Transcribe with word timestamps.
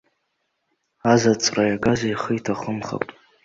Азаҵәра 1.11 1.63
иагаз 1.69 2.01
ихы 2.09 2.31
иҭахымхап. 2.37 3.03